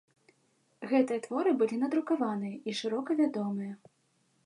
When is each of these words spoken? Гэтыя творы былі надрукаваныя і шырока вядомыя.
Гэтыя 0.93 1.19
творы 1.27 1.53
былі 1.61 1.79
надрукаваныя 1.83 2.55
і 2.73 2.79
шырока 2.83 3.09
вядомыя. 3.25 3.73